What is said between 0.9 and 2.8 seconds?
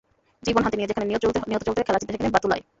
নিয়ত চলতে হয়, খেলার চিন্তা সেখানে বাতুলতাই।